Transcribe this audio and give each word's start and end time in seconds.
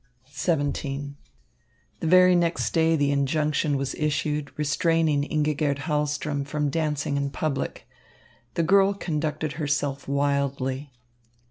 XVII 0.33 1.13
The 1.99 2.07
very 2.07 2.33
next 2.33 2.71
day 2.73 2.95
the 2.95 3.11
injunction 3.11 3.77
was 3.77 3.93
issued, 3.93 4.49
restraining 4.57 5.21
Ingigerd 5.25 5.77
Hahlström 5.81 6.43
from 6.47 6.71
dancing 6.71 7.17
in 7.17 7.29
public. 7.29 7.87
The 8.55 8.63
girl 8.63 8.95
conducted 8.95 9.53
herself 9.61 10.07
wildly. 10.07 10.91